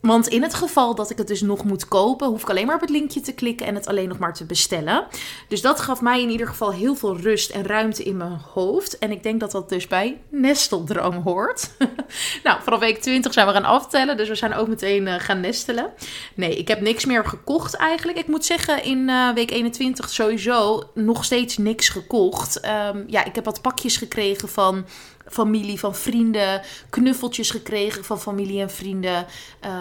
Want 0.06 0.28
in 0.28 0.42
het 0.42 0.54
geval 0.54 0.94
dat 0.94 1.10
ik 1.10 1.18
het 1.18 1.26
dus 1.26 1.40
nog 1.40 1.64
moet 1.64 1.88
kopen, 1.88 2.28
hoef 2.28 2.42
ik 2.42 2.50
alleen 2.50 2.66
maar 2.66 2.74
op 2.74 2.80
het 2.80 2.90
linkje 2.90 3.20
te 3.20 3.32
klikken 3.32 3.66
en 3.66 3.74
het 3.74 3.86
alleen 3.86 4.08
nog 4.08 4.18
maar 4.18 4.34
te 4.34 4.44
bestellen. 4.44 5.06
Dus 5.48 5.60
dat 5.60 5.80
gaf 5.80 6.00
mij 6.00 6.22
in 6.22 6.30
ieder 6.30 6.46
geval 6.46 6.72
heel 6.72 6.94
veel 6.94 7.16
rust 7.16 7.50
en 7.50 7.66
ruimte 7.66 8.02
in 8.02 8.16
mijn 8.16 8.40
hoofd. 8.52 8.98
En 8.98 9.10
ik 9.10 9.22
denk 9.22 9.40
dat 9.40 9.50
dat 9.50 9.68
dus 9.68 9.86
bij 9.86 10.20
nesteldrang 10.28 11.22
hoort. 11.22 11.70
nou, 12.44 12.62
vanaf 12.62 12.80
week 12.80 12.98
20 13.00 13.32
zijn 13.32 13.46
we 13.46 13.52
gaan 13.52 13.64
aftellen, 13.64 14.16
dus 14.16 14.28
we 14.28 14.34
zijn 14.34 14.54
ook 14.54 14.68
meteen 14.68 15.06
uh, 15.06 15.14
gaan 15.18 15.40
nestelen. 15.40 15.92
Nee, 16.34 16.56
ik 16.56 16.68
heb 16.68 16.80
niks 16.80 17.04
meer 17.04 17.24
gekocht 17.24 17.74
eigenlijk. 17.74 18.18
Ik 18.18 18.26
moet 18.26 18.44
zeggen, 18.44 18.84
in 18.84 19.08
uh, 19.08 19.32
week 19.32 19.50
21 19.50 20.10
sowieso 20.10 20.82
nog 20.94 21.24
steeds 21.24 21.58
niks 21.58 21.88
gekocht. 21.88 22.66
Um, 22.66 23.04
ja, 23.06 23.24
ik 23.24 23.34
heb 23.34 23.44
wat 23.44 23.62
pakjes 23.62 23.96
gekregen 23.96 24.48
van 24.48 24.84
familie, 25.26 25.78
van 25.78 25.94
vrienden. 25.94 26.62
Knuffeltjes 26.90 27.50
gekregen 27.50 28.04
van 28.04 28.20
familie 28.20 28.60
en 28.60 28.70
vrienden. 28.70 29.26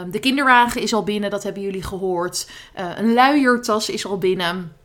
Um, 0.01 0.11
de 0.13 0.19
kinderwagen 0.19 0.81
is 0.81 0.93
al 0.93 1.03
binnen, 1.03 1.29
dat 1.29 1.43
hebben 1.43 1.61
jullie 1.61 1.83
gehoord. 1.83 2.49
Uh, 2.79 2.97
een 2.97 3.13
luiertas 3.13 3.89
is 3.89 4.05
al 4.05 4.17
binnen. 4.17 4.75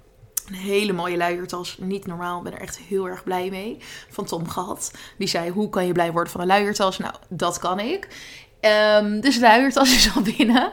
Een 0.47 0.55
hele 0.55 0.93
mooie 0.93 1.17
luiertas. 1.17 1.77
Niet 1.79 2.07
normaal. 2.07 2.39
Ik 2.39 2.45
ben 2.45 2.53
er 2.53 2.61
echt 2.61 2.79
heel 2.79 3.09
erg 3.09 3.25
blij 3.25 3.51
mee. 3.51 3.77
Van 4.09 4.25
Tom 4.25 4.49
gehad. 4.49 4.93
Die 5.19 5.29
zei: 5.29 5.51
Hoe 5.51 5.69
kan 5.69 5.87
je 5.87 5.93
blij 5.93 6.13
worden 6.13 6.33
van 6.33 6.41
een 6.41 6.47
luiertas? 6.47 6.99
Nou, 6.99 7.15
dat 7.29 7.59
kan 7.59 7.81
ik. 7.81 8.09
Um, 9.01 9.21
dus 9.21 9.39
luiertas 9.39 9.95
is 9.97 10.15
al 10.15 10.23
binnen. 10.23 10.73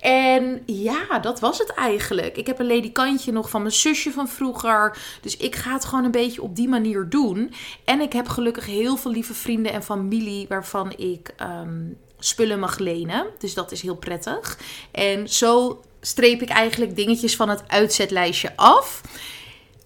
En 0.00 0.62
ja, 0.66 1.18
dat 1.18 1.40
was 1.40 1.58
het 1.58 1.74
eigenlijk. 1.74 2.36
Ik 2.36 2.46
heb 2.46 2.58
een 2.58 2.66
ledikantje 2.66 3.32
nog 3.32 3.50
van 3.50 3.60
mijn 3.60 3.74
zusje 3.74 4.10
van 4.10 4.28
vroeger. 4.28 4.98
Dus 5.20 5.36
ik 5.36 5.56
ga 5.56 5.72
het 5.72 5.84
gewoon 5.84 6.04
een 6.04 6.10
beetje 6.10 6.42
op 6.42 6.56
die 6.56 6.68
manier 6.68 7.08
doen. 7.08 7.54
En 7.84 8.00
ik 8.00 8.12
heb 8.12 8.28
gelukkig 8.28 8.66
heel 8.66 8.96
veel 8.96 9.10
lieve 9.10 9.34
vrienden 9.34 9.72
en 9.72 9.82
familie 9.82 10.46
waarvan 10.48 10.92
ik 10.96 11.34
um, 11.40 11.98
spullen 12.24 12.58
mag 12.58 12.78
lenen. 12.78 13.26
Dus 13.38 13.54
dat 13.54 13.72
is 13.72 13.82
heel 13.82 13.96
prettig. 13.96 14.58
En 14.90 15.28
zo 15.28 15.80
streep 16.00 16.42
ik 16.42 16.48
eigenlijk 16.48 16.96
dingetjes 16.96 17.36
van 17.36 17.48
het 17.48 17.62
uitzetlijstje 17.66 18.56
af 18.56 19.00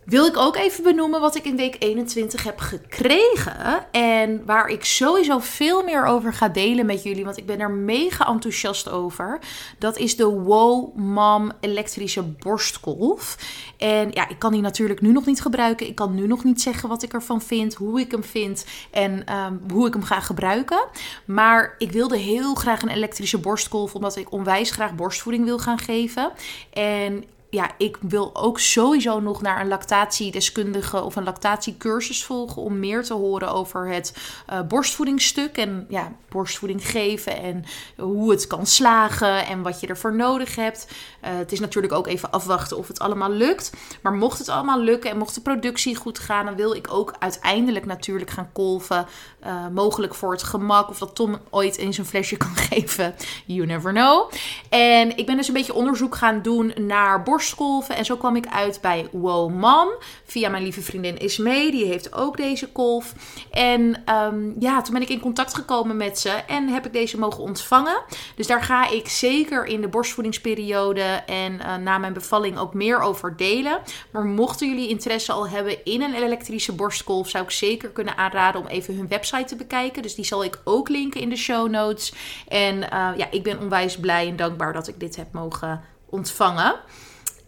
wil 0.07 0.27
ik 0.27 0.37
ook 0.37 0.57
even 0.57 0.83
benoemen 0.83 1.21
wat 1.21 1.35
ik 1.35 1.45
in 1.45 1.57
week 1.57 1.77
21 1.79 2.45
heb 2.45 2.59
gekregen. 2.59 3.87
En 3.91 4.45
waar 4.45 4.69
ik 4.69 4.85
sowieso 4.85 5.39
veel 5.39 5.83
meer 5.83 6.05
over 6.05 6.33
ga 6.33 6.49
delen 6.49 6.87
met 6.87 7.03
jullie. 7.03 7.25
Want 7.25 7.37
ik 7.37 7.47
ben 7.47 7.61
er 7.61 7.71
mega 7.71 8.27
enthousiast 8.27 8.91
over. 8.91 9.39
Dat 9.79 9.99
is 9.99 10.17
de 10.17 10.25
Wow 10.25 10.97
Mom 10.97 11.53
elektrische 11.61 12.23
borstkolf. 12.23 13.37
En 13.77 14.11
ja, 14.13 14.29
ik 14.29 14.39
kan 14.39 14.53
die 14.53 14.61
natuurlijk 14.61 15.01
nu 15.01 15.13
nog 15.13 15.27
niet 15.27 15.41
gebruiken. 15.41 15.87
Ik 15.87 15.95
kan 15.95 16.15
nu 16.15 16.27
nog 16.27 16.45
niet 16.45 16.61
zeggen 16.61 16.89
wat 16.89 17.03
ik 17.03 17.13
ervan 17.13 17.43
vind. 17.43 17.75
Hoe 17.75 18.01
ik 18.01 18.11
hem 18.11 18.25
vind. 18.25 18.65
En 18.91 19.35
um, 19.35 19.61
hoe 19.73 19.87
ik 19.87 19.93
hem 19.93 20.03
ga 20.03 20.21
gebruiken. 20.21 20.85
Maar 21.25 21.75
ik 21.79 21.93
wilde 21.93 22.17
heel 22.17 22.55
graag 22.55 22.83
een 22.83 22.89
elektrische 22.89 23.39
borstkolf. 23.39 23.95
Omdat 23.95 24.17
ik 24.17 24.33
onwijs 24.33 24.71
graag 24.71 24.95
borstvoeding 24.95 25.45
wil 25.45 25.59
gaan 25.59 25.79
geven. 25.79 26.33
En 26.73 27.25
ja, 27.57 27.71
ik 27.79 27.97
wil 28.01 28.31
ook 28.35 28.61
sowieso 28.61 29.21
nog 29.21 29.43
naar 29.43 29.61
een 29.61 29.69
lactatiedeskundige 29.69 31.03
of 31.03 31.17
een 31.17 31.25
lactatiecursus 31.25 32.25
volgen 32.25 32.63
om 32.63 32.79
meer 32.79 33.05
te 33.05 33.15
horen 33.15 33.53
over 33.53 33.89
het 33.89 34.17
uh, 34.51 34.61
borstvoedingsstuk 34.61 35.57
en 35.57 35.87
ja, 35.89 36.13
borstvoeding 36.29 36.89
geven 36.89 37.37
en 37.37 37.65
hoe 37.97 38.31
het 38.31 38.47
kan 38.47 38.67
slagen 38.67 39.47
en 39.47 39.63
wat 39.63 39.81
je 39.81 39.87
ervoor 39.87 40.15
nodig 40.15 40.57
hebt. 40.57 40.87
Uh, 41.25 41.31
het 41.37 41.53
is 41.53 41.61
natuurlijk 41.61 41.93
ook 41.93 42.07
even 42.07 42.31
afwachten 42.31 42.77
of 42.77 42.89
het 42.89 42.99
allemaal 42.99 43.31
lukt. 43.31 43.73
Maar 44.03 44.13
mocht 44.13 44.39
het 44.39 44.49
allemaal 44.49 44.81
lukken 44.81 45.11
en 45.11 45.19
mocht 45.19 45.35
de 45.35 45.41
productie 45.41 45.97
goed 45.97 46.19
gaan, 46.19 46.47
dan 46.47 46.57
wil 46.57 46.73
ik 46.73 46.87
ook 46.91 47.15
uiteindelijk 47.19 47.87
natuurlijk 47.87 48.31
gaan 48.31 48.53
kolven. 48.53 49.07
Uh, 49.47 49.69
mogelijk 49.69 50.15
voor 50.15 50.33
het 50.33 50.43
gemak 50.43 50.89
of 50.89 50.99
dat 50.99 51.15
Tom 51.15 51.39
ooit 51.51 51.77
in 51.77 51.95
zijn 51.95 52.07
flesje 52.07 52.37
kan 52.37 52.57
geven. 52.71 53.15
You 53.47 53.67
never 53.67 53.93
know. 53.93 54.31
En 54.69 55.17
ik 55.17 55.27
ben 55.27 55.37
dus 55.37 55.49
een 55.49 55.55
beetje 55.55 55.75
onderzoek 55.75 56.15
gaan 56.15 56.43
doen 56.43 56.73
naar 56.77 57.23
borst 57.23 57.46
En 57.89 58.05
zo 58.05 58.17
kwam 58.17 58.37
ik 58.37 58.47
uit 58.47 58.81
bij 58.81 59.09
Wow 59.13 59.51
Mom. 59.51 59.89
Via 60.25 60.49
mijn 60.49 60.63
lieve 60.63 60.81
vriendin 60.81 61.19
Ismee. 61.19 61.71
Die 61.71 61.85
heeft 61.85 62.15
ook 62.15 62.37
deze 62.37 62.69
kolf. 62.69 63.15
En 63.51 64.03
um, 64.15 64.55
ja, 64.59 64.83
toen 64.83 64.95
ben 64.95 65.03
ik 65.03 65.09
in 65.09 65.21
contact 65.21 65.55
gekomen 65.55 65.97
met 65.97 66.19
ze. 66.19 66.31
En 66.31 66.69
heb 66.69 66.87
ik 66.87 66.93
deze 66.93 67.19
mogen 67.19 67.43
ontvangen. 67.43 68.03
Dus 68.37 68.47
daar 68.47 68.63
ga 68.63 68.91
ik 68.91 69.09
zeker 69.09 69.65
in 69.65 69.81
de 69.81 69.89
borstvoedingsperiode 69.89 71.23
en 71.27 71.53
uh, 71.53 71.77
na 71.77 71.99
mijn 71.99 72.13
bevalling 72.13 72.59
ook 72.59 72.75
meer 72.75 73.01
over 73.01 73.37
delen. 73.37 73.79
Maar 74.11 74.25
mochten 74.25 74.69
jullie 74.69 74.89
interesse 74.89 75.33
al 75.33 75.49
hebben 75.49 75.85
in 75.85 76.03
een 76.03 76.15
elektrische 76.15 76.73
borstkolf, 76.73 77.29
zou 77.29 77.45
ik 77.45 77.51
zeker 77.51 77.89
kunnen 77.89 78.17
aanraden 78.17 78.61
om 78.61 78.67
even 78.67 78.97
hun 78.97 79.09
website 79.09 79.45
te 79.45 79.57
bekijken. 79.57 80.03
Dus 80.03 80.15
die 80.15 80.25
zal 80.25 80.45
ik 80.45 80.61
ook 80.65 80.89
linken 80.89 81.21
in 81.21 81.29
de 81.29 81.37
show 81.37 81.69
notes. 81.69 82.13
En 82.49 82.77
uh, 82.77 83.11
ja, 83.17 83.31
ik 83.31 83.43
ben 83.43 83.61
onwijs 83.61 83.99
blij 83.99 84.29
en 84.29 84.37
dankbaar 84.37 84.73
dat 84.73 84.89
ik 84.89 85.01
dit 85.01 85.17
heb 85.17 85.33
mogen 85.33 85.83
ontvangen. 86.11 86.75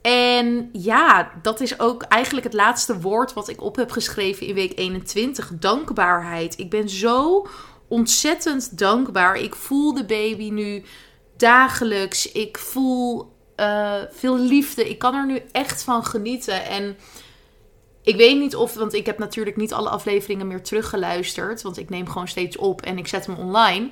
En 0.03 0.69
ja, 0.73 1.31
dat 1.43 1.61
is 1.61 1.81
ook 1.81 2.03
eigenlijk 2.03 2.45
het 2.47 2.55
laatste 2.55 3.01
woord 3.01 3.33
wat 3.33 3.49
ik 3.49 3.63
op 3.63 3.77
heb 3.77 3.91
geschreven 3.91 4.47
in 4.47 4.55
week 4.55 4.79
21. 4.79 5.51
Dankbaarheid. 5.55 6.59
Ik 6.59 6.71
ben 6.71 6.89
zo 6.89 7.47
ontzettend 7.89 8.79
dankbaar. 8.79 9.37
Ik 9.37 9.55
voel 9.55 9.95
de 9.95 10.05
baby 10.05 10.51
nu 10.51 10.83
dagelijks. 11.37 12.33
Ik 12.33 12.59
voel 12.59 13.33
uh, 13.57 13.95
veel 14.11 14.39
liefde. 14.39 14.89
Ik 14.89 14.99
kan 14.99 15.15
er 15.15 15.27
nu 15.27 15.43
echt 15.53 15.83
van 15.83 16.05
genieten. 16.05 16.65
En 16.65 16.97
ik 18.03 18.17
weet 18.17 18.39
niet 18.39 18.57
of, 18.57 18.75
want 18.75 18.95
ik 18.95 19.07
heb 19.07 19.19
natuurlijk 19.19 19.57
niet 19.57 19.73
alle 19.73 19.89
afleveringen 19.89 20.47
meer 20.47 20.63
teruggeluisterd. 20.63 21.63
Want 21.63 21.79
ik 21.79 21.91
neem 21.91 22.09
gewoon 22.09 22.29
steeds 22.29 22.57
op 22.57 22.83
en 22.83 22.99
ik 22.99 23.07
zet 23.07 23.27
hem 23.27 23.37
online. 23.37 23.91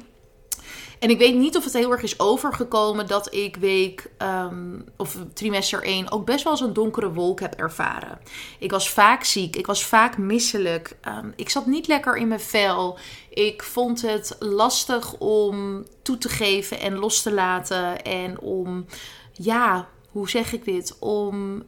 En 0.99 1.11
ik 1.11 1.19
weet 1.19 1.35
niet 1.35 1.57
of 1.57 1.65
het 1.65 1.73
heel 1.73 1.93
erg 1.93 2.03
is 2.03 2.21
overgekomen 2.21 3.07
dat 3.07 3.35
ik 3.35 3.57
week 3.57 4.11
um, 4.23 4.85
of 4.97 5.17
trimester 5.35 5.83
1 5.83 6.13
ook 6.13 6.25
best 6.25 6.45
wel 6.45 6.57
zo'n 6.57 6.73
donkere 6.73 7.13
wolk 7.13 7.41
heb 7.41 7.55
ervaren. 7.55 8.19
Ik 8.59 8.71
was 8.71 8.91
vaak 8.91 9.25
ziek, 9.25 9.57
ik 9.57 9.67
was 9.67 9.85
vaak 9.85 10.19
misselijk, 10.19 10.97
um, 11.09 11.33
ik 11.37 11.51
zat 11.51 11.67
niet 11.67 11.87
lekker 11.87 12.17
in 12.17 12.29
mijn 12.29 12.41
vel. 12.41 12.99
Ik 13.31 13.63
vond 13.63 14.03
het 14.03 14.37
lastig 14.39 15.19
om 15.19 15.85
toe 16.03 16.19
te 16.19 16.29
geven 16.29 16.81
en 16.81 16.99
los 16.99 17.23
te 17.23 17.33
laten 17.33 18.03
en 18.03 18.41
om, 18.41 18.87
ja, 19.33 19.89
hoe 20.11 20.31
zeg 20.31 20.53
ik 20.53 20.65
dit? 20.65 20.97
Om 20.99 21.65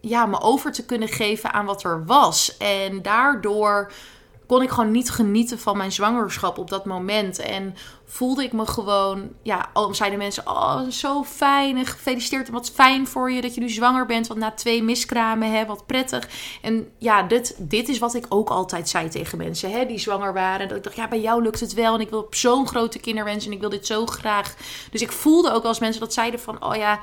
ja, 0.00 0.26
me 0.26 0.40
over 0.40 0.72
te 0.72 0.84
kunnen 0.84 1.08
geven 1.08 1.52
aan 1.52 1.66
wat 1.66 1.84
er 1.84 2.06
was. 2.06 2.56
En 2.56 3.02
daardoor 3.02 3.92
kon 4.50 4.62
ik 4.62 4.70
gewoon 4.70 4.90
niet 4.90 5.10
genieten 5.10 5.58
van 5.58 5.76
mijn 5.76 5.92
zwangerschap 5.92 6.58
op 6.58 6.70
dat 6.70 6.84
moment. 6.84 7.38
En 7.38 7.74
voelde 8.04 8.42
ik 8.42 8.52
me 8.52 8.66
gewoon, 8.66 9.28
ja, 9.42 9.70
al 9.72 9.94
zeiden 9.94 10.18
mensen, 10.18 10.46
oh, 10.46 10.88
zo 10.88 11.24
fijn 11.24 11.76
en 11.76 11.86
gefeliciteerd 11.86 12.48
wat 12.48 12.70
fijn 12.70 13.06
voor 13.06 13.30
je 13.30 13.40
dat 13.40 13.54
je 13.54 13.60
nu 13.60 13.68
zwanger 13.68 14.06
bent, 14.06 14.26
want 14.26 14.40
na 14.40 14.50
twee 14.50 14.82
miskramen, 14.82 15.52
hè, 15.52 15.66
wat 15.66 15.86
prettig. 15.86 16.28
En 16.62 16.88
ja, 16.98 17.22
dit, 17.22 17.54
dit 17.58 17.88
is 17.88 17.98
wat 17.98 18.14
ik 18.14 18.26
ook 18.28 18.48
altijd 18.48 18.88
zei 18.88 19.08
tegen 19.08 19.38
mensen, 19.38 19.70
hè, 19.70 19.86
die 19.86 19.98
zwanger 19.98 20.32
waren. 20.32 20.68
Dat 20.68 20.76
ik 20.76 20.84
dacht, 20.84 20.96
ja, 20.96 21.08
bij 21.08 21.20
jou 21.20 21.42
lukt 21.42 21.60
het 21.60 21.74
wel 21.74 21.94
en 21.94 22.00
ik 22.00 22.10
wil 22.10 22.26
zo'n 22.30 22.66
grote 22.66 22.98
kinderwens 22.98 23.46
en 23.46 23.52
ik 23.52 23.60
wil 23.60 23.70
dit 23.70 23.86
zo 23.86 24.06
graag. 24.06 24.54
Dus 24.90 25.02
ik 25.02 25.12
voelde 25.12 25.52
ook 25.52 25.64
als 25.64 25.78
mensen 25.78 26.00
dat 26.00 26.12
zeiden 26.12 26.40
van, 26.40 26.64
oh 26.64 26.76
ja, 26.76 27.00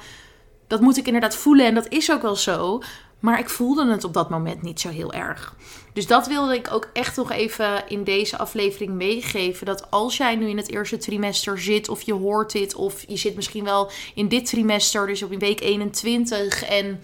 dat 0.67 0.81
moet 0.81 0.97
ik 0.97 1.05
inderdaad 1.05 1.35
voelen 1.35 1.65
en 1.65 1.73
dat 1.73 1.87
is 1.87 2.11
ook 2.11 2.21
wel 2.21 2.35
zo. 2.35 2.81
Maar 3.19 3.39
ik 3.39 3.49
voelde 3.49 3.91
het 3.91 4.03
op 4.03 4.13
dat 4.13 4.29
moment 4.29 4.61
niet 4.61 4.79
zo 4.79 4.89
heel 4.89 5.13
erg. 5.13 5.55
Dus 5.93 6.07
dat 6.07 6.27
wilde 6.27 6.55
ik 6.55 6.71
ook 6.71 6.89
echt 6.93 7.17
nog 7.17 7.31
even 7.31 7.89
in 7.89 8.03
deze 8.03 8.37
aflevering 8.37 8.91
meegeven. 8.91 9.65
Dat 9.65 9.91
als 9.91 10.17
jij 10.17 10.35
nu 10.35 10.49
in 10.49 10.57
het 10.57 10.71
eerste 10.71 10.97
trimester 10.97 11.59
zit, 11.59 11.89
of 11.89 12.01
je 12.01 12.13
hoort 12.13 12.51
dit, 12.51 12.75
of 12.75 13.03
je 13.07 13.17
zit 13.17 13.35
misschien 13.35 13.63
wel 13.63 13.91
in 14.15 14.27
dit 14.27 14.45
trimester, 14.45 15.07
dus 15.07 15.23
op 15.23 15.33
week 15.39 15.61
21. 15.61 16.63
En 16.63 17.01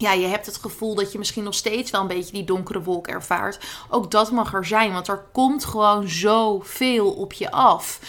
ja, 0.00 0.12
je 0.12 0.26
hebt 0.26 0.46
het 0.46 0.56
gevoel 0.56 0.94
dat 0.94 1.12
je 1.12 1.18
misschien 1.18 1.44
nog 1.44 1.54
steeds 1.54 1.90
wel 1.90 2.00
een 2.00 2.06
beetje 2.06 2.32
die 2.32 2.44
donkere 2.44 2.82
wolk 2.82 3.06
ervaart. 3.06 3.58
Ook 3.88 4.10
dat 4.10 4.30
mag 4.30 4.54
er 4.54 4.66
zijn, 4.66 4.92
want 4.92 5.08
er 5.08 5.24
komt 5.32 5.64
gewoon 5.64 6.08
zoveel 6.08 7.10
op 7.10 7.32
je 7.32 7.50
af. 7.50 8.00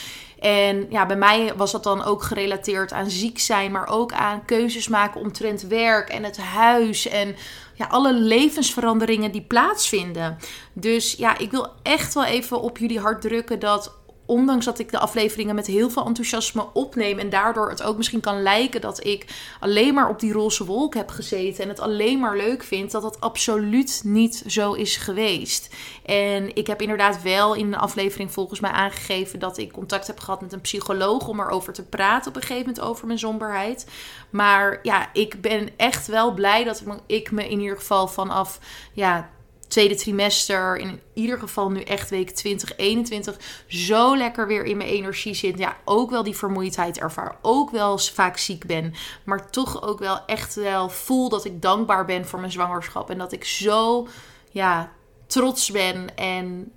En 0.42 0.88
ja, 0.90 1.06
bij 1.06 1.16
mij 1.16 1.54
was 1.56 1.72
dat 1.72 1.84
dan 1.84 2.04
ook 2.04 2.24
gerelateerd 2.24 2.94
aan 2.94 3.10
ziek 3.10 3.40
zijn, 3.40 3.72
maar 3.72 3.88
ook 3.88 4.12
aan 4.12 4.46
keuzes 4.46 4.88
maken 4.88 5.22
omtrent 5.22 5.62
werk 5.62 6.10
en 6.10 6.24
het 6.24 6.38
huis 6.38 7.08
en 7.08 7.36
ja, 7.74 7.86
alle 7.86 8.14
levensveranderingen 8.14 9.32
die 9.32 9.42
plaatsvinden. 9.42 10.38
Dus 10.74 11.14
ja, 11.14 11.38
ik 11.38 11.52
wil 11.52 11.68
echt 11.84 12.14
wel 12.14 12.24
even 12.24 12.62
op 12.62 12.78
jullie 12.78 13.00
hart 13.00 13.22
drukken 13.22 13.60
dat 13.60 13.94
ondanks 14.32 14.66
dat 14.66 14.80
ik 14.80 14.92
de 14.92 15.00
afleveringen 15.00 15.56
met 15.56 15.68
heel 15.68 15.90
veel 15.90 16.06
enthousiasme 16.06 16.68
opneem 16.74 17.20
en 17.20 17.30
daardoor 17.30 17.70
het 17.70 17.84
ook 17.84 17.98
misschien 17.98 18.20
kan 18.20 18.42
lijken 18.42 18.82
dat 18.82 19.06
ik 19.06 19.26
alleen 19.60 19.94
maar 19.94 20.10
op 20.10 20.20
die 20.20 20.32
roze 20.32 20.66
wolk 20.66 20.94
heb 20.96 21.10
gezeten 21.10 21.64
en 21.64 21.70
het 21.70 21.80
alleen 21.80 22.20
maar 22.20 22.38
leuk 22.38 22.64
vind, 22.64 22.92
dat 22.92 23.02
dat 23.02 23.22
absoluut 23.22 24.02
niet 24.06 24.44
zo 24.48 24.74
is 24.74 24.98
geweest. 24.98 25.76
En 26.06 26.56
ik 26.56 26.68
heb 26.68 26.82
inderdaad 26.82 27.22
wel 27.22 27.54
in 27.54 27.72
de 27.72 27.78
aflevering 27.78 28.32
volgens 28.32 28.60
mij 28.60 28.72
aangegeven 28.72 29.40
dat 29.40 29.58
ik 29.58 29.72
contact 29.72 30.08
heb 30.08 30.20
gehad 30.20 30.42
met 30.42 30.54
een 30.54 30.62
psycholoog 30.62 31.28
om 31.28 31.40
erover 31.40 31.74
te 31.74 31.86
praten 31.86 32.30
op 32.30 32.36
een 32.36 32.42
gegeven 32.42 32.66
moment 32.66 32.80
over 32.84 33.08
mijn 33.08 33.20
somberheid. 33.20 33.88
Maar 34.30 34.80
ja, 34.84 35.10
ik 35.14 35.42
ben 35.42 35.70
echt 35.78 36.08
wel 36.08 36.34
blij 36.34 36.64
dat 36.64 36.84
ik 37.06 37.32
me 37.32 37.50
in 37.50 37.60
ieder 37.60 37.78
geval 37.78 38.08
vanaf 38.08 38.60
ja, 38.94 39.30
tweede 39.72 39.96
trimester, 39.96 40.78
in 40.78 41.00
ieder 41.14 41.40
geval 41.40 41.70
nu 41.70 41.82
echt 41.82 42.10
week 42.10 42.30
2021, 42.30 43.38
zo 43.68 44.18
lekker 44.18 44.48
weer 44.48 44.64
in 44.64 44.78
mijn 44.78 44.90
energie 44.90 45.34
zit. 45.34 45.58
Ja, 45.58 45.78
ook 45.86 46.10
wel 46.10 46.24
die 46.24 46.36
vermoeidheid 46.36 47.00
ervaar. 47.00 47.38
Ook 47.42 47.72
wel 47.72 47.98
vaak 47.98 48.38
ziek 48.38 48.66
ben. 48.66 48.94
Maar 49.26 49.50
toch 49.50 49.84
ook 49.84 50.00
wel 50.00 50.26
echt 50.26 50.56
wel 50.56 50.90
voel 50.90 51.30
dat 51.30 51.46
ik 51.46 51.62
dankbaar 51.62 52.06
ben 52.06 52.26
voor 52.26 52.40
mijn 52.40 52.52
zwangerschap. 52.52 53.10
En 53.10 53.18
dat 53.18 53.32
ik 53.32 53.44
zo 53.44 54.08
ja, 54.52 54.92
trots 55.28 55.72
ben 55.72 56.16
en 56.16 56.72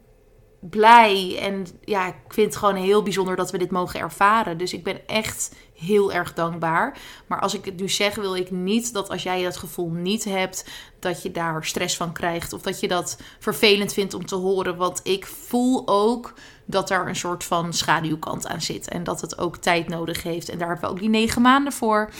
blij. 0.60 1.38
En 1.40 1.66
ja, 1.84 2.06
ik 2.06 2.14
vind 2.28 2.46
het 2.46 2.56
gewoon 2.56 2.76
heel 2.76 3.02
bijzonder 3.02 3.36
dat 3.36 3.50
we 3.50 3.58
dit 3.58 3.70
mogen 3.70 4.00
ervaren. 4.00 4.58
Dus 4.58 4.72
ik 4.72 4.84
ben 4.84 5.06
echt 5.06 5.54
heel 5.84 6.12
erg 6.12 6.34
dankbaar. 6.34 6.98
Maar 7.26 7.40
als 7.40 7.54
ik 7.54 7.64
het 7.64 7.80
nu 7.80 7.88
zeg, 7.88 8.14
wil 8.14 8.36
ik 8.36 8.50
niet 8.50 8.92
dat 8.92 9.10
als 9.10 9.22
jij 9.22 9.42
dat 9.42 9.56
gevoel 9.56 9.90
niet 9.90 10.24
hebt, 10.24 10.64
dat 10.98 11.22
je 11.22 11.30
daar 11.30 11.64
stress 11.64 11.96
van 11.96 12.12
krijgt. 12.12 12.52
Of 12.52 12.62
dat 12.62 12.80
je 12.80 12.88
dat 12.88 13.18
vervelend 13.38 13.92
vindt 13.92 14.14
om 14.14 14.26
te 14.26 14.34
horen. 14.34 14.76
Want 14.76 15.00
ik 15.02 15.26
voel 15.26 15.82
ook 15.88 16.34
dat 16.64 16.90
er 16.90 17.08
een 17.08 17.16
soort 17.16 17.44
van 17.44 17.72
schaduwkant 17.72 18.46
aan 18.46 18.60
zit. 18.60 18.88
En 18.88 19.04
dat 19.04 19.20
het 19.20 19.38
ook 19.38 19.56
tijd 19.56 19.88
nodig 19.88 20.22
heeft. 20.22 20.48
En 20.48 20.58
daar 20.58 20.68
hebben 20.68 20.88
we 20.88 20.94
ook 20.94 21.00
die 21.00 21.08
negen 21.08 21.42
maanden 21.42 21.72
voor. 21.72 22.10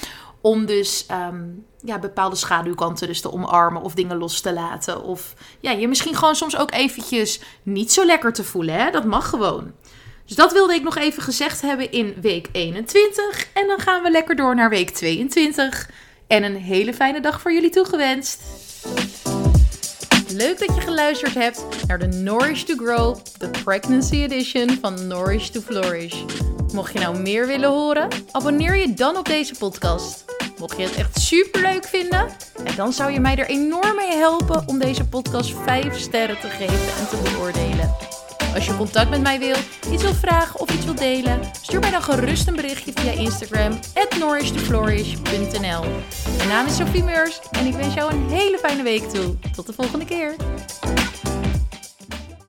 Om 0.40 0.66
dus 0.66 1.06
ehm, 1.06 1.42
ja, 1.80 1.98
bepaalde 1.98 2.36
schaduwkanten 2.36 3.06
dus 3.06 3.20
te 3.20 3.32
omarmen 3.32 3.82
of 3.82 3.94
dingen 3.94 4.16
los 4.16 4.40
te 4.40 4.52
laten. 4.52 5.02
Of 5.02 5.34
ja, 5.60 5.70
je 5.70 5.88
misschien 5.88 6.14
gewoon 6.14 6.34
soms 6.34 6.56
ook 6.56 6.72
eventjes 6.72 7.40
niet 7.62 7.92
zo 7.92 8.04
lekker 8.04 8.32
te 8.32 8.44
voelen. 8.44 8.74
Hè? 8.74 8.90
Dat 8.90 9.04
mag 9.04 9.28
gewoon. 9.28 9.72
Dus 10.26 10.36
dat 10.36 10.52
wilde 10.52 10.74
ik 10.74 10.82
nog 10.82 10.96
even 10.96 11.22
gezegd 11.22 11.60
hebben 11.60 11.92
in 11.92 12.14
week 12.20 12.48
21. 12.52 13.48
En 13.54 13.66
dan 13.66 13.78
gaan 13.78 14.02
we 14.02 14.10
lekker 14.10 14.36
door 14.36 14.54
naar 14.54 14.70
week 14.70 14.90
22. 14.90 15.90
En 16.26 16.42
een 16.42 16.56
hele 16.56 16.94
fijne 16.94 17.20
dag 17.20 17.40
voor 17.40 17.52
jullie 17.52 17.70
toegewenst. 17.70 18.40
Leuk 20.28 20.58
dat 20.58 20.74
je 20.74 20.80
geluisterd 20.80 21.34
hebt 21.34 21.86
naar 21.86 21.98
de 21.98 22.06
Nourish 22.06 22.62
to 22.62 22.74
Grow, 22.76 23.16
de 23.38 23.50
Pregnancy 23.64 24.14
Edition 24.14 24.78
van 24.80 25.06
Nourish 25.06 25.48
to 25.48 25.60
Flourish. 25.60 26.22
Mocht 26.72 26.92
je 26.92 26.98
nou 26.98 27.18
meer 27.18 27.46
willen 27.46 27.68
horen, 27.68 28.08
abonneer 28.30 28.76
je 28.76 28.94
dan 28.94 29.16
op 29.16 29.26
deze 29.26 29.54
podcast. 29.58 30.24
Mocht 30.58 30.76
je 30.76 30.82
het 30.82 30.94
echt 30.94 31.20
super 31.20 31.60
leuk 31.60 31.84
vinden, 31.84 32.26
dan 32.76 32.92
zou 32.92 33.12
je 33.12 33.20
mij 33.20 33.36
er 33.36 33.48
enorm 33.48 33.94
mee 33.96 34.16
helpen 34.16 34.62
om 34.66 34.78
deze 34.78 35.08
podcast 35.08 35.54
5 35.64 35.98
sterren 35.98 36.40
te 36.40 36.48
geven 36.48 36.96
en 36.98 37.08
te 37.08 37.30
beoordelen. 37.30 38.13
Als 38.54 38.66
je 38.66 38.76
contact 38.76 39.10
met 39.10 39.22
mij 39.22 39.38
wil, 39.38 39.56
iets 39.92 40.02
wil 40.02 40.14
vragen 40.14 40.60
of 40.60 40.70
iets 40.70 40.84
wil 40.84 40.94
delen, 40.94 41.40
stuur 41.62 41.80
mij 41.80 41.90
dan 41.90 42.02
gerust 42.02 42.48
een 42.48 42.56
berichtje 42.56 42.92
via 42.94 43.12
Instagram 43.12 43.72
at 43.94 44.18
Mijn 46.36 46.48
naam 46.48 46.66
is 46.66 46.76
Sophie 46.76 47.04
Meurs 47.04 47.40
en 47.50 47.66
ik 47.66 47.74
wens 47.74 47.94
jou 47.94 48.12
een 48.12 48.28
hele 48.30 48.58
fijne 48.58 48.82
week 48.82 49.02
toe. 49.02 49.34
Tot 49.54 49.66
de 49.66 49.72
volgende 49.72 50.04
keer. 50.04 50.36